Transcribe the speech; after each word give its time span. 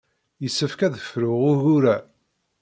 Yessefk 0.43 0.79
ad 0.87 0.95
fruɣ 1.09 1.41
ugur-a. 1.51 1.97